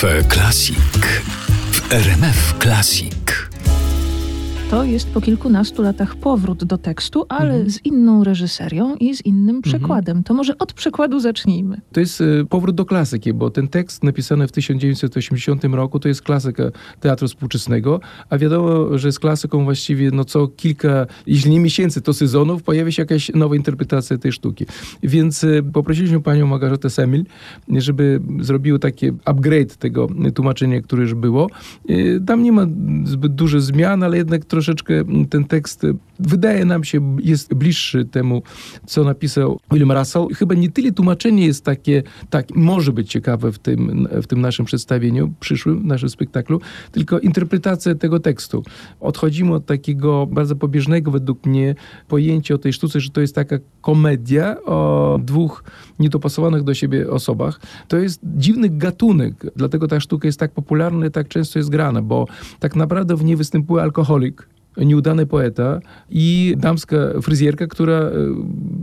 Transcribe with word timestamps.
Cafe 0.00 0.24
Classic 0.28 0.76
w 1.72 1.82
RMF 1.90 2.54
Classic. 2.58 3.15
To 4.76 4.84
jest 4.84 5.10
po 5.10 5.20
kilkunastu 5.20 5.82
latach 5.82 6.16
powrót 6.16 6.64
do 6.64 6.78
tekstu, 6.78 7.26
ale 7.28 7.50
Mhm. 7.50 7.70
z 7.70 7.84
inną 7.84 8.24
reżyserią 8.24 8.94
i 8.96 9.14
z 9.16 9.26
innym 9.26 9.62
przekładem. 9.62 10.22
To 10.22 10.34
może 10.34 10.58
od 10.58 10.72
przekładu 10.72 11.20
zacznijmy. 11.20 11.80
To 11.92 12.00
jest 12.00 12.20
e, 12.20 12.24
powrót 12.48 12.76
do 12.76 12.84
klasyki, 12.84 13.32
bo 13.32 13.50
ten 13.50 13.68
tekst 13.68 14.04
napisany 14.04 14.48
w 14.48 14.52
1980 14.52 15.64
roku 15.64 16.00
to 16.00 16.08
jest 16.08 16.22
klasyka 16.22 16.62
teatru 17.00 17.28
współczesnego, 17.28 18.00
a 18.30 18.38
wiadomo, 18.38 18.98
że 18.98 19.12
z 19.12 19.18
klasyką 19.18 19.64
właściwie 19.64 20.10
no 20.10 20.24
co 20.24 20.48
kilka, 20.48 21.06
jeśli 21.26 21.50
nie 21.50 21.60
miesięcy, 21.60 22.00
to 22.00 22.12
sezonów 22.14 22.62
pojawia 22.62 22.90
się 22.92 23.02
jakaś 23.02 23.30
nowa 23.34 23.56
interpretacja 23.56 24.18
tej 24.18 24.32
sztuki. 24.32 24.66
Więc 25.02 25.44
e, 25.44 25.62
poprosiliśmy 25.72 26.20
panią 26.20 26.46
Margaretę 26.46 26.90
Semil, 26.90 27.24
żeby 27.68 28.20
zrobiła 28.40 28.78
taki 28.78 29.06
upgrade 29.24 29.76
tego 29.76 30.08
tłumaczenia, 30.34 30.80
które 30.80 31.02
już 31.02 31.14
było. 31.14 31.50
E, 31.88 31.94
Tam 32.26 32.42
nie 32.42 32.52
ma 32.52 32.66
zbyt 33.04 33.34
dużo 33.34 33.60
zmian, 33.60 34.02
ale 34.02 34.16
jednak 34.16 34.44
troszeczkę 34.66 35.04
ten 35.30 35.44
tekst 35.44 35.84
e, 35.84 35.92
wydaje 36.18 36.64
nam 36.64 36.84
się 36.84 37.16
jest 37.22 37.54
bliższy 37.54 38.04
temu, 38.04 38.42
co 38.86 39.04
napisał 39.04 39.60
William 39.70 39.92
Russell. 39.92 40.28
Chyba 40.34 40.54
nie 40.54 40.70
tyle 40.70 40.92
tłumaczenie 40.92 41.46
jest 41.46 41.64
takie, 41.64 42.02
tak, 42.30 42.46
może 42.54 42.92
być 42.92 43.10
ciekawe 43.10 43.52
w 43.52 43.58
tym, 43.58 44.08
w 44.22 44.26
tym 44.26 44.40
naszym 44.40 44.66
przedstawieniu, 44.66 45.32
przyszłym, 45.40 45.86
naszym 45.86 46.08
spektaklu, 46.08 46.60
tylko 46.92 47.18
interpretacja 47.18 47.94
tego 47.94 48.20
tekstu. 48.20 48.62
Odchodzimy 49.00 49.54
od 49.54 49.66
takiego 49.66 50.26
bardzo 50.26 50.56
pobieżnego 50.56 51.10
według 51.10 51.46
mnie 51.46 51.74
pojęcia 52.08 52.54
o 52.54 52.58
tej 52.58 52.72
sztuce, 52.72 53.00
że 53.00 53.10
to 53.10 53.20
jest 53.20 53.34
taka 53.34 53.58
komedia 53.80 54.56
o 54.64 55.18
dwóch 55.22 55.64
niedopasowanych 55.98 56.62
do 56.62 56.74
siebie 56.74 57.10
osobach. 57.10 57.60
To 57.88 57.96
jest 57.96 58.20
dziwny 58.24 58.68
gatunek, 58.68 59.34
dlatego 59.56 59.88
ta 59.88 60.00
sztuka 60.00 60.28
jest 60.28 60.40
tak 60.40 60.52
popularna 60.52 61.06
i 61.06 61.10
tak 61.10 61.28
często 61.28 61.58
jest 61.58 61.70
grana, 61.70 62.02
bo 62.02 62.26
tak 62.60 62.76
naprawdę 62.76 63.16
w 63.16 63.24
niej 63.24 63.36
występuje 63.36 63.82
alkoholik, 63.82 64.48
nieudany 64.76 65.26
poeta 65.26 65.80
i 66.10 66.54
damska 66.58 66.96
fryzjerka, 67.22 67.66
która 67.66 67.94
e, 67.94 68.12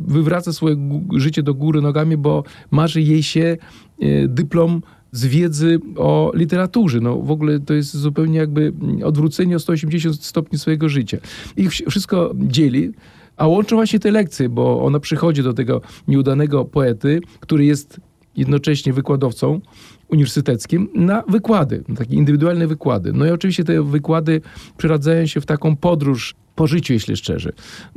wywraca 0.07 0.53
swoje 0.53 0.75
życie 1.15 1.43
do 1.43 1.53
góry 1.53 1.81
nogami, 1.81 2.17
bo 2.17 2.43
marzy 2.71 3.01
jej 3.01 3.23
się 3.23 3.57
e, 3.99 4.27
dyplom 4.27 4.81
z 5.11 5.25
wiedzy 5.25 5.79
o 5.97 6.31
literaturze. 6.35 6.99
No, 6.99 7.17
w 7.17 7.31
ogóle 7.31 7.59
to 7.59 7.73
jest 7.73 7.97
zupełnie 7.97 8.37
jakby 8.37 8.73
odwrócenie 9.03 9.55
o 9.55 9.59
180 9.59 10.23
stopni 10.23 10.59
swojego 10.59 10.89
życia. 10.89 11.17
Ich 11.57 11.71
wszystko 11.71 12.33
dzieli, 12.35 12.91
a 13.37 13.47
łączą 13.47 13.75
właśnie 13.75 13.99
te 13.99 14.11
lekcje, 14.11 14.49
bo 14.49 14.83
ona 14.85 14.99
przychodzi 14.99 15.43
do 15.43 15.53
tego 15.53 15.81
nieudanego 16.07 16.65
poety, 16.65 17.19
który 17.39 17.65
jest 17.65 17.99
jednocześnie 18.35 18.93
wykładowcą 18.93 19.61
uniwersyteckim 20.13 20.89
na 20.95 21.23
wykłady, 21.27 21.83
na 21.87 21.95
takie 21.95 22.15
indywidualne 22.15 22.67
wykłady. 22.67 23.13
No 23.13 23.25
i 23.25 23.29
oczywiście 23.29 23.63
te 23.63 23.83
wykłady 23.83 24.41
przeradzają 24.77 25.25
się 25.25 25.41
w 25.41 25.45
taką 25.45 25.75
podróż 25.75 26.35
po 26.55 26.67
życiu, 26.67 26.93
jeśli 26.93 27.17
szczerze. 27.17 27.51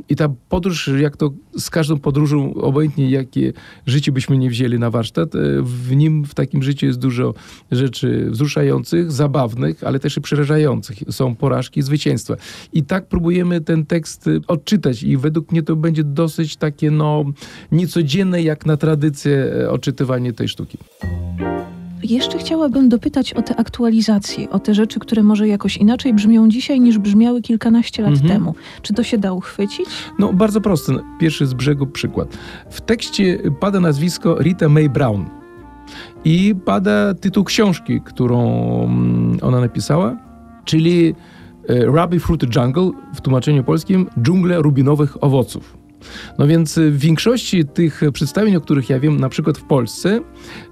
I 0.09 0.15
ta 0.15 0.29
podróż, 0.49 0.89
jak 0.99 1.17
to 1.17 1.31
z 1.57 1.69
każdą 1.69 1.99
podróżą, 1.99 2.53
obojętnie 2.53 3.09
jakie 3.09 3.53
życie 3.85 4.11
byśmy 4.11 4.37
nie 4.37 4.49
wzięli 4.49 4.79
na 4.79 4.89
warsztat, 4.89 5.35
e, 5.35 5.39
w 5.61 5.95
nim, 5.95 6.25
w 6.25 6.33
takim 6.33 6.63
życiu 6.63 6.85
jest 6.85 6.99
dużo 6.99 7.33
rzeczy 7.71 8.27
wzruszających, 8.29 9.11
zabawnych, 9.11 9.83
ale 9.83 9.99
też 9.99 10.17
i 10.17 10.21
przerażających. 10.21 10.97
Są 11.09 11.35
porażki 11.35 11.79
i 11.79 11.83
zwycięstwa. 11.83 12.35
I 12.73 12.83
tak 12.83 13.07
próbujemy 13.07 13.61
ten 13.61 13.85
tekst 13.85 14.27
e, 14.27 14.39
odczytać 14.47 15.03
i 15.03 15.17
według 15.17 15.51
mnie 15.51 15.63
to 15.63 15.75
będzie 15.75 16.03
dosyć 16.03 16.57
takie, 16.57 16.91
no, 16.91 17.25
niecodzienne 17.71 18.41
jak 18.41 18.65
na 18.65 18.77
tradycję 18.77 19.53
e, 19.61 19.69
odczytywanie 19.69 20.33
tej 20.33 20.47
sztuki. 20.47 20.77
Jeszcze 22.09 22.37
chciałabym 22.37 22.89
dopytać 22.89 23.33
o 23.33 23.41
te 23.41 23.55
aktualizacje, 23.55 24.49
o 24.49 24.59
te 24.59 24.73
rzeczy, 24.73 24.99
które 24.99 25.23
może 25.23 25.47
jakoś 25.47 25.77
inaczej 25.77 26.13
brzmią 26.13 26.49
dzisiaj 26.49 26.79
niż 26.79 26.97
brzmiały 26.97 27.41
kilkanaście 27.41 28.03
lat 28.03 28.11
Mhm. 28.11 28.29
temu. 28.33 28.55
Czy 28.81 28.93
to 28.93 29.03
się 29.03 29.17
da 29.17 29.33
uchwycić? 29.33 29.85
No, 30.19 30.33
bardzo 30.33 30.61
prosty. 30.61 30.93
Pierwszy 31.19 31.47
z 31.47 31.53
brzegu 31.53 31.87
przykład. 31.87 32.37
W 32.69 32.81
tekście 32.81 33.39
pada 33.59 33.79
nazwisko 33.79 34.35
Rita 34.41 34.69
Mae 34.69 34.89
Brown 34.89 35.25
i 36.25 36.55
pada 36.65 37.13
tytuł 37.13 37.43
książki, 37.43 38.01
którą 38.01 38.39
mm, 38.83 39.37
ona 39.41 39.59
napisała, 39.59 40.15
czyli 40.65 41.15
e, 41.69 41.85
Ruby 41.85 42.19
Fruit 42.19 42.55
Jungle 42.55 42.91
w 43.15 43.21
tłumaczeniu 43.21 43.63
polskim 43.63 44.07
Dżungle 44.21 44.61
rubinowych 44.61 45.23
owoców. 45.23 45.77
No 46.37 46.47
więc 46.47 46.79
w 46.79 46.97
większości 46.97 47.65
tych 47.65 48.01
przedstawień, 48.13 48.55
o 48.55 48.61
których 48.61 48.89
ja 48.89 48.99
wiem, 48.99 49.19
na 49.19 49.29
przykład 49.29 49.57
w 49.57 49.63
Polsce, 49.63 50.21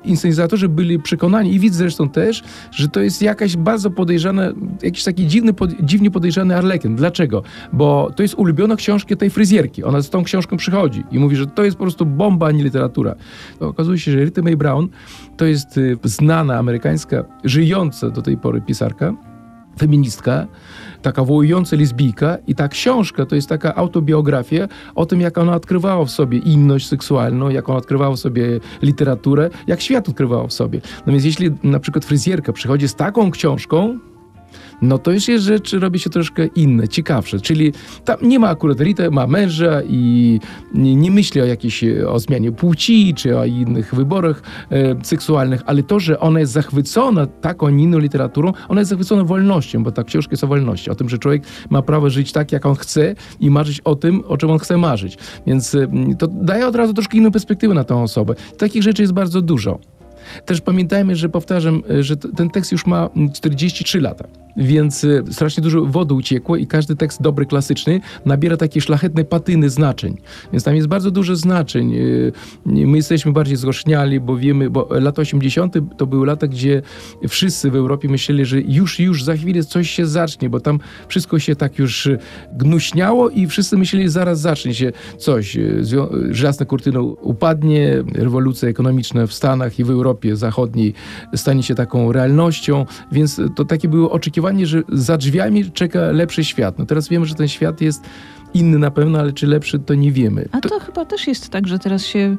inscenizatorzy 0.03 0.69
byli 0.69 0.99
przekonani 0.99 1.53
i 1.53 1.59
widz 1.59 1.75
zresztą 1.75 2.09
też, 2.09 2.43
że 2.71 2.87
to 2.87 2.99
jest 2.99 3.21
jakaś 3.21 3.57
bardzo 3.57 3.91
podejrzana, 3.91 4.53
jakiś 4.83 5.03
taki 5.03 5.27
dziwny, 5.27 5.53
pod, 5.53 5.69
dziwnie 5.81 6.11
podejrzany 6.11 6.57
Arlekin. 6.57 6.95
Dlaczego? 6.95 7.43
Bo 7.73 8.11
to 8.15 8.23
jest 8.23 8.35
ulubiona 8.35 8.75
książka 8.75 9.15
tej 9.15 9.29
fryzjerki. 9.29 9.83
Ona 9.83 10.01
z 10.01 10.09
tą 10.09 10.23
książką 10.23 10.57
przychodzi 10.57 11.03
i 11.11 11.19
mówi, 11.19 11.35
że 11.35 11.47
to 11.47 11.63
jest 11.63 11.77
po 11.77 11.83
prostu 11.83 12.05
bomba, 12.05 12.47
a 12.47 12.51
nie 12.51 12.63
literatura. 12.63 13.15
Okazuje 13.59 13.99
się, 13.99 14.11
że 14.11 14.25
Rita 14.25 14.41
Mae 14.41 14.57
Brown 14.57 14.87
to 15.37 15.45
jest 15.45 15.77
y, 15.77 15.97
znana 16.03 16.57
amerykańska, 16.57 17.23
żyjąca 17.43 18.09
do 18.09 18.21
tej 18.21 18.37
pory 18.37 18.61
pisarka, 18.61 19.13
feministka, 19.79 20.47
taka 21.01 21.23
wołująca 21.23 21.75
lesbijka 21.75 22.37
i 22.47 22.55
ta 22.55 22.67
książka 22.67 23.25
to 23.25 23.35
jest 23.35 23.49
taka 23.49 23.75
autobiografia 23.75 24.67
o 24.95 25.05
tym, 25.05 25.21
jak 25.21 25.37
ona 25.37 25.55
odkrywała 25.55 26.05
w 26.05 26.11
sobie 26.11 26.37
inność 26.37 26.87
seksualną, 26.87 27.49
jak 27.49 27.69
ona 27.69 27.77
odkrywała 27.77 28.15
w 28.15 28.19
sobie 28.19 28.59
literaturę, 28.81 29.49
jak 29.67 29.81
świat 29.81 30.09
odkrywała 30.09 30.47
w 30.47 30.53
sobie. 30.53 30.81
No 31.05 31.13
więc 31.13 31.25
jeśli 31.25 31.51
na 31.63 31.79
przykład 31.79 32.05
fryzjerka 32.05 32.53
przychodzi 32.53 32.87
z 32.87 32.95
taką 32.95 33.31
książką, 33.31 33.99
no 34.81 34.97
to 34.97 35.11
już 35.11 35.27
jest 35.27 35.45
rzecz, 35.45 35.73
robi 35.73 35.99
się 35.99 36.09
troszkę 36.09 36.45
inne, 36.45 36.87
ciekawsze. 36.87 37.39
Czyli 37.39 37.73
tam 38.05 38.17
nie 38.21 38.39
ma 38.39 38.49
akurat 38.49 38.79
Rita, 38.79 39.09
ma 39.11 39.27
męża 39.27 39.81
i 39.87 40.39
nie, 40.73 40.95
nie 40.95 41.11
myśli 41.11 41.41
o 41.41 41.45
jakiejś, 41.45 41.83
e, 41.83 42.09
o 42.09 42.19
zmianie 42.19 42.51
płci, 42.51 43.13
czy 43.13 43.37
o 43.37 43.45
innych 43.45 43.95
wyborach 43.95 44.41
e, 44.71 44.95
seksualnych, 45.03 45.61
ale 45.65 45.83
to, 45.83 45.99
że 45.99 46.19
ona 46.19 46.39
jest 46.39 46.51
zachwycona 46.51 47.27
taką, 47.27 47.67
inną 47.67 47.97
literaturą, 47.97 48.53
ona 48.67 48.81
jest 48.81 48.89
zachwycona 48.89 49.23
wolnością, 49.23 49.83
bo 49.83 49.91
ta 49.91 50.03
książka 50.03 50.31
jest 50.31 50.43
o 50.43 50.47
wolności, 50.47 50.89
o 50.89 50.95
tym, 50.95 51.09
że 51.09 51.17
człowiek 51.17 51.43
ma 51.69 51.81
prawo 51.81 52.09
żyć 52.09 52.31
tak, 52.31 52.51
jak 52.51 52.65
on 52.65 52.75
chce 52.75 53.15
i 53.39 53.49
marzyć 53.49 53.81
o 53.81 53.95
tym, 53.95 54.23
o 54.27 54.37
czym 54.37 54.49
on 54.49 54.59
chce 54.59 54.77
marzyć. 54.77 55.17
Więc 55.47 55.75
e, 55.75 55.87
to 56.19 56.27
daje 56.27 56.67
od 56.67 56.75
razu 56.75 56.93
troszkę 56.93 57.17
inną 57.17 57.31
perspektywę 57.31 57.73
na 57.73 57.83
tą 57.83 58.03
osobę. 58.03 58.35
Takich 58.57 58.83
rzeczy 58.83 59.01
jest 59.01 59.13
bardzo 59.13 59.41
dużo. 59.41 59.79
Też 60.45 60.61
pamiętajmy, 60.61 61.15
że 61.15 61.29
powtarzam, 61.29 61.83
e, 61.89 62.03
że 62.03 62.17
ten 62.17 62.49
tekst 62.49 62.71
już 62.71 62.85
ma 62.85 63.09
mm, 63.15 63.31
43 63.31 64.01
lata, 64.01 64.27
więc 64.57 65.03
e, 65.03 65.23
strasznie 65.31 65.63
dużo 65.63 65.85
wody 65.85 66.13
uciekło 66.13 66.55
i 66.55 66.67
każdy 66.67 66.95
tekst 66.95 67.21
dobry, 67.21 67.45
klasyczny 67.45 68.01
nabiera 68.25 68.57
takie 68.57 68.81
szlachetne 68.81 69.23
patyny 69.23 69.69
znaczeń. 69.69 70.17
Więc 70.51 70.63
tam 70.63 70.75
jest 70.75 70.87
bardzo 70.87 71.11
dużo 71.11 71.35
znaczeń. 71.35 71.95
E, 71.95 71.99
My 72.65 72.97
jesteśmy 72.97 73.31
bardziej 73.31 73.57
zgorzchniali, 73.57 74.19
bo 74.19 74.37
wiemy, 74.37 74.69
bo 74.69 74.87
lata 74.91 75.21
80. 75.21 75.73
to 75.97 76.07
były 76.07 76.25
lata, 76.25 76.47
gdzie 76.47 76.81
wszyscy 77.27 77.71
w 77.71 77.75
Europie 77.75 78.09
myśleli, 78.09 78.45
że 78.45 78.61
już, 78.61 78.99
już 78.99 79.23
za 79.23 79.35
chwilę 79.35 79.63
coś 79.63 79.89
się 79.89 80.05
zacznie, 80.05 80.49
bo 80.49 80.59
tam 80.59 80.79
wszystko 81.07 81.39
się 81.39 81.55
tak 81.55 81.79
już 81.79 82.07
e, 82.07 82.17
gnuśniało 82.53 83.29
i 83.29 83.47
wszyscy 83.47 83.77
myśleli, 83.77 84.09
zaraz 84.09 84.39
zacznie 84.39 84.73
się 84.73 84.91
coś. 85.17 85.57
Żelazna 86.29 86.65
kurtyna 86.65 87.01
upadnie, 87.01 88.03
rewolucja 88.13 88.69
ekonomiczna 88.69 89.27
w 89.27 89.33
Stanach 89.33 89.79
i 89.79 89.83
w 89.83 89.89
Europie 89.89 90.35
Zachodniej 90.35 90.93
stanie 91.35 91.63
się 91.63 91.75
taką 91.75 92.11
realnością, 92.11 92.85
więc 93.11 93.41
to 93.55 93.65
takie 93.65 93.87
było 93.87 94.11
oczekiwanie, 94.45 94.67
że 94.67 94.83
za 94.89 95.17
drzwiami 95.17 95.71
czeka 95.71 95.99
lepszy 96.11 96.43
świat. 96.43 96.79
No 96.79 96.85
teraz 96.85 97.09
wiemy, 97.09 97.25
że 97.25 97.35
ten 97.35 97.47
świat 97.47 97.81
jest 97.81 98.03
inny 98.53 98.79
na 98.79 98.91
pewno, 98.91 99.19
ale 99.19 99.33
czy 99.33 99.47
lepszy, 99.47 99.79
to 99.79 99.93
nie 99.93 100.11
wiemy. 100.11 100.49
A 100.51 100.61
to 100.61 100.79
chyba 100.79 101.05
też 101.05 101.27
jest 101.27 101.49
tak, 101.49 101.67
że 101.67 101.79
teraz 101.79 102.05
się 102.05 102.37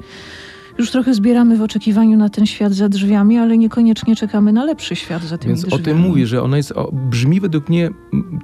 już 0.79 0.91
trochę 0.91 1.15
zbieramy 1.15 1.57
w 1.57 1.63
oczekiwaniu 1.63 2.17
na 2.17 2.29
ten 2.29 2.47
świat 2.47 2.73
za 2.73 2.89
drzwiami, 2.89 3.39
ale 3.39 3.59
niekoniecznie 3.59 4.17
czekamy 4.17 4.53
na 4.53 4.65
lepszy 4.65 4.97
świat 4.97 5.23
za 5.23 5.39
tymi 5.39 5.55
Więc 5.55 5.65
drzwiami. 5.65 5.83
o 5.83 5.85
tym 5.85 5.99
mówię, 5.99 6.27
że 6.27 6.43
ona 6.43 6.57
jest, 6.57 6.73
o, 6.73 6.91
brzmi 6.93 7.41
według 7.41 7.69
mnie 7.69 7.91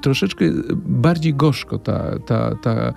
troszeczkę 0.02 0.44
bardziej 0.86 1.34
gorzko 1.34 1.78
ta, 1.78 2.18
ta, 2.26 2.54
ta 2.62 2.94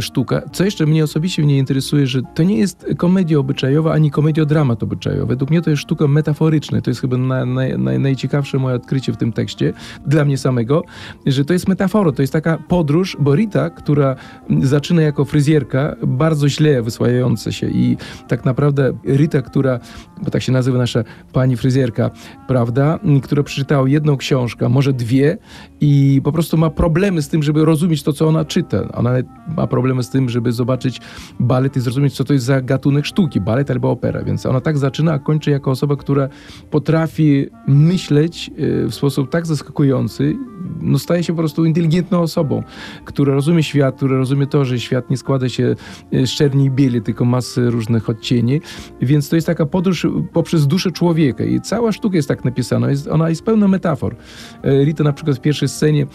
sztuka. 0.00 0.42
Co 0.52 0.64
jeszcze 0.64 0.86
mnie 0.86 1.04
osobiście 1.04 1.42
mnie 1.42 1.58
interesuje, 1.58 2.06
że 2.06 2.20
to 2.34 2.42
nie 2.42 2.58
jest 2.58 2.86
komedia 2.96 3.38
obyczajowa, 3.38 3.92
ani 3.92 4.10
komedia 4.10 4.44
dramat 4.44 4.82
obyczajowa. 4.82 5.26
Według 5.26 5.50
mnie 5.50 5.62
to 5.62 5.70
jest 5.70 5.82
sztuka 5.82 6.08
metaforyczna. 6.08 6.80
To 6.80 6.90
jest 6.90 7.00
chyba 7.00 7.16
na, 7.16 7.44
na, 7.46 7.62
na, 7.78 7.98
najciekawsze 7.98 8.58
moje 8.58 8.76
odkrycie 8.76 9.12
w 9.12 9.16
tym 9.16 9.32
tekście, 9.32 9.72
dla 10.06 10.24
mnie 10.24 10.38
samego, 10.38 10.82
że 11.26 11.44
to 11.44 11.52
jest 11.52 11.68
metafora, 11.68 12.12
to 12.12 12.22
jest 12.22 12.32
taka 12.32 12.58
podróż, 12.68 13.16
bo 13.20 13.34
Rita, 13.34 13.70
która 13.70 14.16
zaczyna 14.62 15.02
jako 15.02 15.24
fryzjerka, 15.24 15.96
bardzo 16.06 16.48
źle 16.48 16.82
wysłająca 16.82 17.52
się 17.52 17.68
i 17.68 17.96
tak 18.28 18.44
naprawdę 18.44 18.77
prawda, 18.78 18.98
Rita, 19.04 19.42
która, 19.42 19.80
bo 20.22 20.30
tak 20.30 20.42
się 20.42 20.52
nazywa 20.52 20.78
nasza 20.78 21.04
pani 21.32 21.56
fryzjerka, 21.56 22.10
prawda, 22.48 22.98
która 23.22 23.42
przeczytała 23.42 23.88
jedną 23.88 24.16
książkę, 24.16 24.68
może 24.68 24.92
dwie 24.92 25.38
i 25.80 26.20
po 26.24 26.32
prostu 26.32 26.56
ma 26.56 26.70
problemy 26.70 27.22
z 27.22 27.28
tym, 27.28 27.42
żeby 27.42 27.64
rozumieć 27.64 28.02
to, 28.02 28.12
co 28.12 28.28
ona 28.28 28.44
czyta. 28.44 28.92
Ona 28.92 29.10
ma 29.56 29.66
problemy 29.66 30.02
z 30.02 30.10
tym, 30.10 30.28
żeby 30.28 30.52
zobaczyć 30.52 31.00
balet 31.40 31.76
i 31.76 31.80
zrozumieć, 31.80 32.14
co 32.14 32.24
to 32.24 32.32
jest 32.32 32.44
za 32.44 32.60
gatunek 32.60 33.06
sztuki, 33.06 33.40
balet 33.40 33.70
albo 33.70 33.90
opera. 33.90 34.24
Więc 34.24 34.46
ona 34.46 34.60
tak 34.60 34.78
zaczyna, 34.78 35.12
a 35.12 35.18
kończy 35.18 35.50
jako 35.50 35.70
osoba, 35.70 35.96
która 35.96 36.28
potrafi 36.70 37.46
myśleć 37.66 38.50
e, 38.84 38.88
w 38.88 38.94
sposób 38.94 39.30
tak 39.30 39.46
zaskakujący, 39.46 40.36
no 40.80 40.98
staje 40.98 41.24
się 41.24 41.32
po 41.32 41.38
prostu 41.38 41.64
inteligentną 41.64 42.20
osobą, 42.20 42.62
która 43.04 43.34
rozumie 43.34 43.62
świat, 43.62 43.96
która 43.96 44.16
rozumie 44.16 44.46
to, 44.46 44.64
że 44.64 44.80
świat 44.80 45.10
nie 45.10 45.16
składa 45.16 45.48
się 45.48 45.74
e, 46.12 46.26
z 46.26 46.30
czerni 46.30 46.64
i 46.64 46.70
bieli, 46.70 47.02
tylko 47.02 47.24
masy 47.24 47.70
różnych 47.70 48.08
odcieni. 48.08 48.60
Więc 49.00 49.28
to 49.28 49.36
jest 49.36 49.46
taka 49.46 49.66
podróż 49.66 50.06
poprzez 50.32 50.66
duszę 50.66 50.90
człowieka 50.90 51.44
i 51.44 51.60
cała 51.60 51.92
sztuka 51.92 52.16
jest 52.16 52.28
tak 52.28 52.44
napisana. 52.44 52.90
Jest, 52.90 53.08
ona 53.08 53.28
jest 53.28 53.42
pełna 53.42 53.68
metafor. 53.68 54.16
E, 54.62 54.84
Rita 54.84 55.04
na 55.04 55.12
przykład 55.12 55.36
w 55.36 55.40
pierwszej 55.40 55.68
scenie 55.68 56.06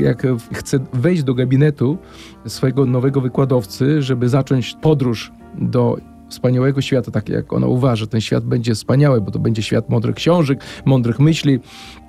jak 0.00 0.26
chce 0.52 0.78
wejść 0.92 1.22
do 1.22 1.34
gabinetu 1.34 1.98
swojego 2.46 2.86
nowego 2.86 3.20
wykładowcy, 3.20 4.02
żeby 4.02 4.28
zacząć 4.28 4.76
podróż 4.80 5.32
do 5.58 5.96
wspaniałego 6.32 6.80
świata, 6.80 7.10
tak 7.10 7.28
jak 7.28 7.52
ona 7.52 7.66
uważa, 7.66 8.06
ten 8.06 8.20
świat 8.20 8.44
będzie 8.44 8.74
wspaniały, 8.74 9.20
bo 9.20 9.30
to 9.30 9.38
będzie 9.38 9.62
świat 9.62 9.90
mądrych 9.90 10.14
książek, 10.14 10.64
mądrych 10.84 11.20
myśli, 11.20 11.60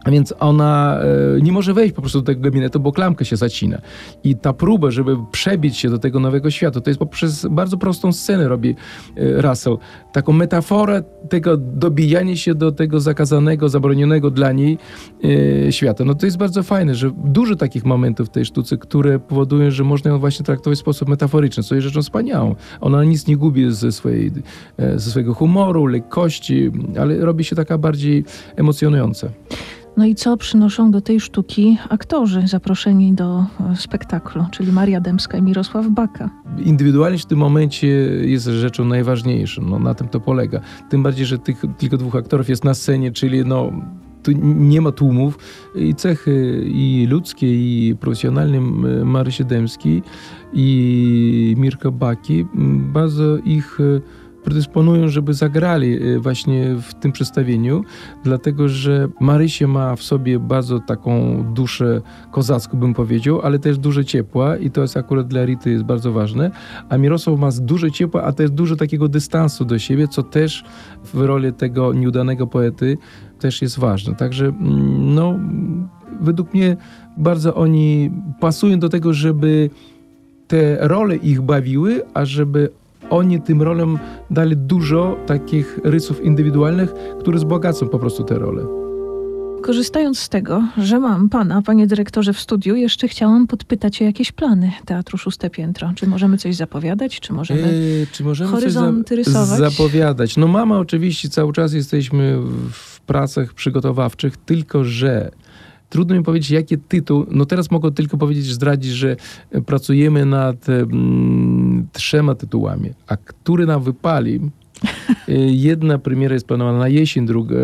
a 0.04 0.12
więc 0.12 0.34
ona 0.40 1.00
e, 1.38 1.42
nie 1.42 1.52
może 1.52 1.74
wejść 1.74 1.96
po 1.96 2.02
prostu 2.02 2.20
do 2.20 2.26
tego 2.26 2.42
gabinetu, 2.42 2.80
bo 2.80 2.92
klamka 2.92 3.26
się 3.26 3.38
zacina. 3.38 3.82
I 4.24 4.36
ta 4.36 4.54
próba, 4.54 4.92
żeby 4.92 5.18
przebić 5.32 5.78
się 5.78 5.90
do 5.90 5.98
tego 5.98 6.20
nowego 6.20 6.52
świata, 6.52 6.82
to 6.82 6.90
jest 6.90 7.00
poprzez 7.00 7.46
bardzo 7.52 7.78
prostą 7.78 8.12
scenę 8.12 8.48
robi 8.48 8.76
e, 9.16 9.42
Russell. 9.42 9.78
Taką 10.12 10.34
metaforę 10.34 11.04
tego 11.30 11.58
dobijania 11.58 12.36
się 12.36 12.56
do 12.56 12.72
tego 12.72 13.00
zakazanego, 13.00 13.70
zabronionego 13.70 14.32
dla 14.32 14.52
niej 14.52 14.78
e, 15.68 15.72
świata. 15.72 16.06
No 16.06 16.16
to 16.16 16.26
jest 16.26 16.38
bardzo 16.38 16.64
fajne, 16.64 16.96
że 16.96 17.12
dużo 17.26 17.56
takich 17.56 17.86
momentów 17.86 18.28
w 18.28 18.32
tej 18.32 18.46
sztuce, 18.46 18.78
które 18.78 19.20
powodują, 19.20 19.72
że 19.72 19.84
można 19.84 20.12
ją 20.12 20.20
właśnie 20.20 20.46
traktować 20.46 20.78
w 20.78 20.82
sposób 20.82 21.10
metaforyczny, 21.10 21.64
co 21.64 21.76
jest 21.76 21.88
rzeczą 21.88 22.02
wspaniałą. 22.02 22.56
Ona 22.82 23.04
nic 23.04 23.28
nie 23.28 23.38
gubi 23.38 23.74
ze, 23.74 23.92
swojej, 23.92 24.32
ze 24.78 25.12
swojego 25.12 25.34
humoru, 25.34 25.86
lekkości, 25.86 26.72
ale 27.00 27.18
robi 27.18 27.44
się 27.44 27.56
taka 27.56 27.78
bardziej 27.78 28.26
emocjonująca. 28.56 29.30
No 29.98 30.06
i 30.06 30.16
co 30.16 30.38
przynoszą 30.38 30.92
do 30.92 31.02
tej 31.02 31.20
sztuki 31.20 31.78
aktorzy 31.90 32.48
zaproszeni 32.48 33.14
do 33.14 33.46
e, 33.72 33.76
spektaklu, 33.76 34.46
czyli 34.52 34.72
Maria 34.72 35.02
Dębska 35.02 35.38
i 35.38 35.42
Mirosław 35.42 35.88
Baka? 35.90 36.30
Indywidualność 36.66 37.24
w 37.24 37.28
tym 37.28 37.40
momencie 37.40 37.88
jest 38.22 38.46
rzeczą 38.46 38.86
najważniejszą. 38.86 39.62
No, 39.62 39.80
na 39.80 39.94
tym 39.94 40.08
to 40.08 40.20
polega. 40.20 40.62
Tym 40.90 41.04
bardziej, 41.04 41.26
że 41.26 41.40
tych 41.40 41.64
tylko 41.78 41.98
dwóch 41.98 42.16
aktorów 42.16 42.50
jest 42.50 42.64
na 42.64 42.74
scenie, 42.74 43.12
czyli 43.12 43.46
no, 43.46 43.72
tu 44.24 44.32
nie 44.44 44.82
ma 44.82 44.92
tłumów 44.92 45.38
i 45.76 45.96
cechy 45.96 46.64
i 46.66 47.08
ludzkie, 47.10 47.48
i 47.48 47.96
profesjonalne 47.96 48.62
Marysi 49.06 49.46
Dębskiej 49.46 50.04
i 50.54 51.56
Mirka 51.58 51.92
Baki 51.92 52.46
bardzo 52.94 53.38
ich 53.38 53.80
predysponują, 54.44 55.08
żeby 55.08 55.34
zagrali 55.34 56.04
y, 56.04 56.20
właśnie 56.20 56.76
w 56.76 56.94
tym 56.94 57.12
przedstawieniu, 57.12 57.84
dlatego 58.24 58.70
że 58.70 59.08
Marysia 59.20 59.68
ma 59.68 59.96
w 59.96 60.04
sobie 60.04 60.40
bardzo 60.40 60.80
taką 60.80 61.44
duszę 61.54 62.02
kozacką, 62.32 62.80
bym 62.80 62.94
powiedział, 62.94 63.42
ale 63.42 63.60
też 63.60 63.78
duże 63.78 64.06
ciepła 64.06 64.58
i 64.58 64.72
to 64.72 64.82
jest 64.82 64.98
akurat 64.98 65.28
dla 65.28 65.46
Rity 65.46 65.72
jest 65.72 65.84
bardzo 65.84 66.12
ważne, 66.12 66.52
a 66.90 66.98
Mirosław 66.98 67.40
ma 67.40 67.50
duże 67.62 67.92
ciepła, 67.92 68.24
a 68.24 68.32
też 68.32 68.52
dużo 68.52 68.76
takiego 68.76 69.08
dystansu 69.08 69.66
do 69.66 69.80
siebie, 69.80 70.08
co 70.08 70.24
też 70.24 70.64
w 71.14 71.22
roli 71.22 71.54
tego 71.54 71.94
nieudanego 71.94 72.48
poety 72.48 72.98
też 73.40 73.62
jest 73.62 73.80
ważne. 73.80 74.16
Także 74.16 74.46
mm, 74.46 75.16
no, 75.16 75.40
według 76.22 76.54
mnie 76.54 76.78
bardzo 77.18 77.56
oni 77.56 78.12
pasują 78.40 78.80
do 78.80 78.90
tego, 78.90 79.14
żeby 79.14 79.70
te 80.48 80.88
role 80.88 81.16
ich 81.16 81.42
bawiły, 81.42 82.02
a 82.14 82.26
żeby 82.26 82.70
oni 83.10 83.42
tym 83.42 83.62
rolom 83.62 84.00
dali 84.32 84.58
dużo 84.58 85.18
takich 85.26 85.80
rysów 85.84 86.24
indywidualnych, 86.24 86.94
które 87.20 87.38
wzbogacą 87.38 87.88
po 87.88 88.00
prostu 88.00 88.24
te 88.24 88.40
role. 88.40 88.66
Korzystając 89.62 90.20
z 90.20 90.30
tego, 90.30 90.64
że 90.78 91.00
mam 91.00 91.30
pana, 91.30 91.62
panie 91.62 91.88
dyrektorze, 91.88 92.34
w 92.34 92.40
studiu, 92.40 92.76
jeszcze 92.76 93.08
chciałam 93.08 93.48
podpytać 93.48 94.02
o 94.02 94.06
jakieś 94.06 94.32
plany 94.32 94.72
Teatru 94.86 95.18
Szóste 95.18 95.50
Piętro. 95.50 95.92
Czy 95.96 96.08
możemy 96.08 96.38
coś 96.38 96.56
zapowiadać? 96.56 97.20
Czy 97.20 97.34
możemy, 97.34 97.64
eee, 97.64 98.08
czy 98.12 98.24
możemy 98.24 98.52
horyzonty 98.52 99.16
coś 99.16 99.26
za 99.26 99.40
rysować? 99.42 99.60
zapowiadać? 99.60 100.38
No 100.38 100.48
mama 100.48 100.80
oczywiście, 100.80 101.30
cały 101.30 101.54
czas 101.54 101.74
jesteśmy 101.74 102.38
w 102.72 103.02
pracach 103.02 103.54
przygotowawczych, 103.54 104.38
tylko 104.38 104.84
że 104.84 105.32
Trudno 105.94 106.16
mi 106.16 106.24
powiedzieć, 106.24 106.50
jaki 106.50 106.78
tytuł. 106.78 107.26
No 107.32 107.46
teraz 107.46 107.72
mogę 107.72 107.92
tylko 107.92 108.18
powiedzieć, 108.18 108.46
zdradzić, 108.46 108.92
że 108.92 109.16
pracujemy 109.66 110.26
nad 110.26 110.70
mm, 110.70 111.88
trzema 111.92 112.36
tytułami, 112.36 112.90
a 113.08 113.18
który 113.18 113.66
nam 113.66 113.84
wypali, 113.84 114.40
jedna 115.48 115.98
premiera 115.98 116.34
jest 116.34 116.48
planowana 116.48 116.80
na 116.80 116.88
jesień 116.88 117.26
druga, 117.26 117.56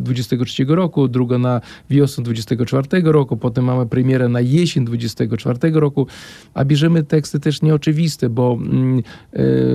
23 0.00 0.64
roku, 0.68 1.08
druga 1.08 1.38
na 1.38 1.60
wiosnę 1.90 2.24
24 2.24 3.02
roku, 3.02 3.36
potem 3.36 3.64
mamy 3.64 3.86
premierę 3.86 4.28
na 4.28 4.40
jesień 4.40 4.84
24 4.84 5.58
roku, 5.72 6.06
a 6.54 6.64
bierzemy 6.64 7.02
teksty 7.02 7.40
też 7.40 7.62
nieoczywiste, 7.62 8.28
bo 8.28 8.58
mm, 8.60 9.02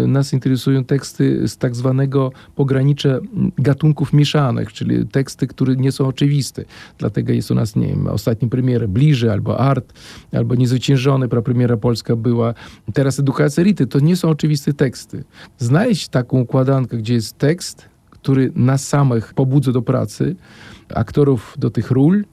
y, 0.04 0.07
nas 0.07 0.33
interesują 0.33 0.83
teksty 0.83 1.48
z 1.48 1.57
tak 1.57 1.75
zwanego 1.75 2.31
pogranicza 2.56 3.19
gatunków 3.57 4.13
mieszanych, 4.13 4.74
czyli 4.74 5.07
teksty, 5.07 5.48
które 5.48 5.75
nie 5.75 5.92
są 5.92 6.07
oczywiste. 6.07 6.65
Dlatego 6.98 7.33
jest 7.33 7.51
u 7.51 7.56
nas, 7.56 7.75
nie 7.75 7.88
wiem, 7.88 8.07
ostatnia 8.07 8.48
premiera 8.48 8.88
Bliżej, 8.88 9.30
albo 9.30 9.60
Art, 9.60 9.94
albo 10.31 10.56
Niezwyciężony, 10.56 11.27
premiera 11.27 11.77
polska 11.77 12.15
była. 12.15 12.53
Teraz 12.94 13.19
Edukacja 13.19 13.63
Rity, 13.63 13.88
to 13.88 14.00
nie 14.00 14.15
są 14.15 14.30
oczywiste 14.30 14.74
teksty. 14.74 15.24
Znaleźć 15.57 16.10
taką 16.10 16.39
układankę, 16.39 16.96
gdzie 16.97 17.13
jest 17.13 17.38
tekst, 17.38 17.89
który 18.09 18.51
nas 18.55 18.88
samych 18.88 19.33
pobudza 19.33 19.71
do 19.71 19.81
pracy, 19.81 20.35
aktorów 20.95 21.55
do 21.57 21.69
tych 21.69 21.91
ról, 21.91 22.23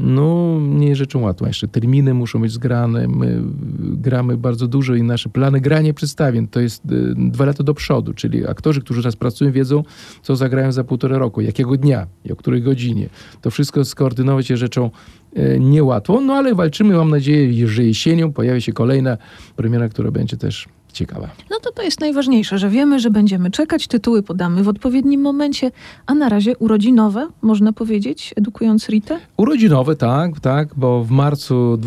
no 0.00 0.58
nie 0.60 0.88
jest 0.88 0.98
rzeczą 0.98 1.20
łatwą. 1.20 1.46
Jeszcze 1.46 1.68
terminy 1.68 2.14
muszą 2.14 2.40
być 2.40 2.52
zgrane. 2.52 3.08
My 3.08 3.42
gramy 3.80 4.36
bardzo 4.36 4.68
dużo 4.68 4.94
i 4.94 5.02
nasze 5.02 5.28
plany 5.28 5.60
grania 5.60 5.94
przedstawień 5.94 6.48
to 6.48 6.60
jest 6.60 6.84
y, 6.84 7.14
dwa 7.16 7.44
lata 7.44 7.64
do 7.64 7.74
przodu, 7.74 8.14
czyli 8.14 8.46
aktorzy, 8.46 8.80
którzy 8.80 9.02
teraz 9.02 9.16
pracują, 9.16 9.52
wiedzą, 9.52 9.82
co 10.22 10.36
zagrają 10.36 10.72
za 10.72 10.84
półtora 10.84 11.18
roku, 11.18 11.40
jakiego 11.40 11.76
dnia 11.76 12.06
i 12.24 12.32
o 12.32 12.36
której 12.36 12.62
godzinie. 12.62 13.08
To 13.40 13.50
wszystko 13.50 13.84
skoordynować 13.84 14.50
jest 14.50 14.60
rzeczą 14.60 14.90
y, 15.38 15.58
niełatwą, 15.60 16.20
no 16.20 16.34
ale 16.34 16.54
walczymy. 16.54 16.94
Mam 16.94 17.10
nadzieję, 17.10 17.68
że 17.68 17.84
jesienią 17.84 18.32
pojawi 18.32 18.62
się 18.62 18.72
kolejna 18.72 19.18
premiera, 19.56 19.88
która 19.88 20.10
będzie 20.10 20.36
też 20.36 20.68
ciekawa. 20.92 21.28
No 21.50 21.56
to 21.60 21.72
to 21.72 21.82
jest 21.82 22.00
najważniejsze, 22.00 22.58
że 22.58 22.68
wiemy, 22.70 23.00
że 23.00 23.10
będziemy 23.10 23.50
czekać, 23.50 23.86
tytuły 23.86 24.22
podamy 24.22 24.62
w 24.62 24.68
odpowiednim 24.68 25.20
momencie, 25.20 25.70
a 26.06 26.14
na 26.14 26.28
razie 26.28 26.56
urodzinowe, 26.56 27.28
można 27.42 27.72
powiedzieć, 27.72 28.34
edukując 28.36 28.88
Ritę? 28.88 29.18
Urodzinowe, 29.36 29.96
tak, 29.96 30.40
tak, 30.40 30.68
bo 30.76 31.04
w 31.04 31.10
marcu 31.10 31.78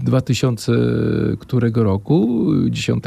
2000 0.00 0.72
którego 1.38 1.82
roku, 1.82 2.46
10, 2.70 3.04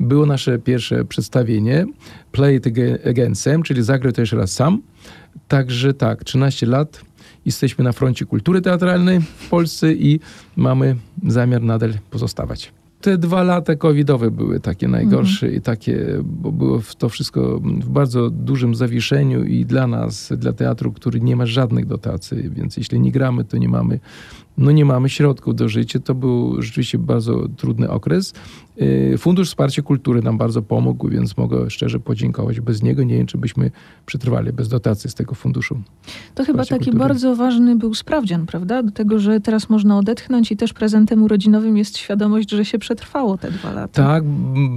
było 0.00 0.26
nasze 0.26 0.58
pierwsze 0.58 1.04
przedstawienie 1.04 1.86
Play 2.32 2.56
It 2.56 2.66
Again 3.06 3.34
Sam, 3.34 3.62
czyli 3.62 3.82
zagraj 3.82 4.12
to 4.12 4.20
jeszcze 4.22 4.36
raz 4.36 4.52
sam. 4.52 4.82
Także 5.48 5.94
tak, 5.94 6.24
13 6.24 6.66
lat 6.66 7.00
jesteśmy 7.46 7.84
na 7.84 7.92
froncie 7.92 8.24
kultury 8.24 8.60
teatralnej 8.60 9.20
w 9.20 9.48
Polsce 9.48 9.92
i 9.92 10.20
mamy 10.56 10.96
zamiar 11.26 11.62
nadal 11.62 11.92
pozostawać 12.10 12.72
te 13.02 13.18
dwa 13.18 13.42
lata 13.42 13.76
covidowe 13.76 14.30
były 14.30 14.60
takie 14.60 14.88
najgorsze 14.88 15.46
mhm. 15.46 15.58
i 15.58 15.62
takie, 15.62 16.06
bo 16.22 16.52
było 16.52 16.80
to 16.98 17.08
wszystko 17.08 17.60
w 17.60 17.88
bardzo 17.88 18.30
dużym 18.30 18.74
zawieszeniu 18.74 19.44
i 19.44 19.64
dla 19.64 19.86
nas, 19.86 20.32
dla 20.36 20.52
teatru, 20.52 20.92
który 20.92 21.20
nie 21.20 21.36
ma 21.36 21.46
żadnych 21.46 21.86
dotacji, 21.86 22.50
więc 22.50 22.76
jeśli 22.76 23.00
nie 23.00 23.12
gramy, 23.12 23.44
to 23.44 23.58
nie 23.58 23.68
mamy 23.68 24.00
no 24.58 24.70
nie 24.70 24.84
mamy 24.84 25.08
środków 25.08 25.54
do 25.54 25.68
życia. 25.68 25.98
To 26.00 26.14
był 26.14 26.62
rzeczywiście 26.62 26.98
bardzo 26.98 27.48
trudny 27.56 27.90
okres. 27.90 28.34
Y, 28.80 29.18
Fundusz 29.18 29.48
Wsparcia 29.48 29.82
Kultury 29.82 30.22
nam 30.22 30.38
bardzo 30.38 30.62
pomógł, 30.62 31.08
więc 31.08 31.36
mogę 31.36 31.70
szczerze 31.70 32.00
podziękować. 32.00 32.60
Bez 32.60 32.82
niego 32.82 33.02
nie 33.02 33.16
wiem, 33.16 33.26
czy 33.26 33.38
byśmy 33.38 33.70
przetrwali 34.06 34.52
bez 34.52 34.68
dotacji 34.68 35.10
z 35.10 35.14
tego 35.14 35.34
funduszu. 35.34 35.82
To 36.34 36.44
chyba 36.44 36.64
taki 36.64 36.84
kultury. 36.84 36.98
bardzo 36.98 37.36
ważny 37.36 37.76
był 37.76 37.94
sprawdzian, 37.94 38.46
prawda? 38.46 38.82
Do 38.82 38.90
tego, 38.90 39.18
że 39.18 39.40
teraz 39.40 39.70
można 39.70 39.98
odetchnąć 39.98 40.52
i 40.52 40.56
też 40.56 40.72
prezentem 40.72 41.22
urodzinowym 41.22 41.76
jest 41.76 41.98
świadomość, 41.98 42.50
że 42.50 42.64
się 42.64 42.78
przetrwało 42.78 43.38
te 43.38 43.50
dwa 43.50 43.72
lata. 43.72 44.02
Tak, 44.02 44.24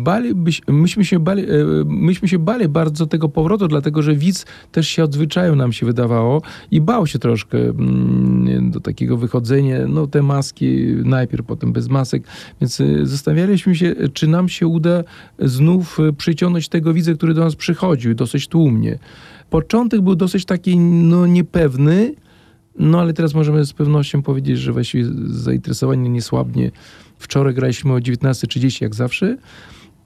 bali, 0.04 0.34
myśmy, 0.68 1.06
się 1.06 1.20
bali, 1.20 1.44
e, 1.44 1.46
myśmy 1.86 2.28
się 2.28 2.40
bali 2.40 2.68
bardzo 2.68 3.06
tego 3.06 3.30
powrotu, 3.30 3.68
dlatego 3.68 4.02
że 4.02 4.16
widz 4.16 4.46
też 4.72 4.88
się 4.88 5.04
odzwyczaił, 5.04 5.56
nam 5.56 5.74
się 5.74 5.86
wydawało 5.86 6.42
i 6.72 6.82
bał 6.82 7.08
się 7.08 7.20
troszkę 7.20 7.58
mm, 7.58 8.72
do 8.72 8.80
takiego 8.80 9.18
wychodzenia 9.18 9.65
no 9.88 10.08
te 10.08 10.22
maski 10.22 10.96
najpierw, 11.04 11.46
potem 11.46 11.74
bez 11.74 11.88
masek, 11.88 12.24
więc 12.62 12.80
y, 12.80 13.08
zastanawialiśmy 13.08 13.76
się, 13.76 13.96
czy 14.14 14.28
nam 14.28 14.50
się 14.50 14.68
uda 14.68 15.04
znów 15.40 16.00
y, 16.00 16.14
przyciągnąć 16.14 16.70
tego 16.70 16.94
widza, 16.94 17.14
który 17.14 17.34
do 17.34 17.44
nas 17.44 17.56
przychodził, 17.56 18.16
dosyć 18.16 18.48
tłumnie. 18.48 19.00
Początek 19.50 20.02
był 20.02 20.16
dosyć 20.16 20.46
taki, 20.46 20.78
no 20.78 21.28
niepewny, 21.28 22.14
no 22.80 23.00
ale 23.00 23.14
teraz 23.14 23.34
możemy 23.34 23.66
z 23.66 23.74
pewnością 23.74 24.22
powiedzieć, 24.22 24.60
że 24.60 24.72
właściwie 24.72 25.06
zainteresowanie 25.26 26.10
nie 26.10 26.22
słabnie. 26.22 26.72
Wczoraj 27.20 27.54
graliśmy 27.54 27.94
o 27.94 27.98
19.30 27.98 28.82
jak 28.82 28.96
zawsze 28.96 29.38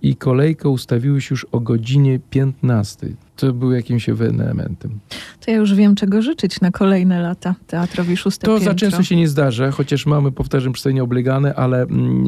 i 0.02 0.16
kolejka 0.16 0.70
ustawiły 0.70 1.22
się 1.22 1.28
już 1.34 1.46
o 1.52 1.60
godzinie 1.60 2.20
15. 2.30 3.08
To 3.36 3.54
był 3.54 3.72
jakimś 3.72 4.10
ewenementem. 4.10 5.00
To 5.40 5.52
ja 5.52 5.58
już 5.58 5.74
wiem, 5.74 5.96
czego 5.96 6.22
życzyć 6.22 6.62
na 6.62 6.72
kolejne 6.72 7.22
lata 7.22 7.56
teatrowi 7.68 8.18
Szóste 8.18 8.46
To 8.46 8.56
Piętro. 8.56 8.72
za 8.72 8.76
często 8.76 9.04
się 9.04 9.16
nie 9.16 9.28
zdarza, 9.28 9.72
chociaż 9.72 10.06
mamy, 10.06 10.32
powtarzam, 10.32 10.74
przedstawienia 10.74 11.04
oblegane, 11.04 11.56
ale 11.56 11.82
mm, 11.82 12.26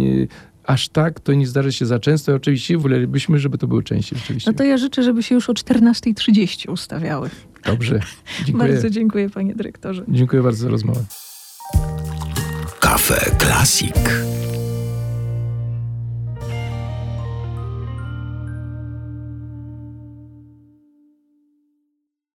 aż 0.64 0.90
tak 0.90 1.20
to 1.20 1.34
nie 1.34 1.48
zdarza 1.48 1.72
się 1.72 1.86
za 1.86 2.00
często. 2.00 2.36
Oczywiście 2.36 2.78
wolelibyśmy, 2.78 3.40
żeby 3.40 3.58
to 3.58 3.68
było 3.68 3.82
częściej. 3.82 4.20
Oczywiście. 4.24 4.52
No 4.52 4.58
to 4.58 4.64
ja 4.64 4.78
życzę, 4.78 5.04
żeby 5.04 5.24
się 5.24 5.36
już 5.36 5.50
o 5.50 5.54
14.30 5.54 6.72
ustawiały. 6.72 7.30
Dobrze. 7.66 8.00
Dziękuję. 8.46 8.70
Bardzo 8.70 8.90
dziękuję, 8.90 9.30
panie 9.30 9.56
dyrektorze. 9.56 10.04
Dziękuję 10.08 10.44
bardzo 10.44 10.64
za 10.64 10.70
rozmowę. 10.70 11.06
Kafe 12.80 13.36
Klasik. 13.38 13.96